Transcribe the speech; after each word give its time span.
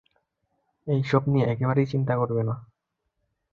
এইসব 0.87 1.21
নিয়ে 1.27 1.45
একেবারেই 1.45 1.91
চিন্তা 1.93 2.13
করবে 2.17 2.41
না। 2.43 2.55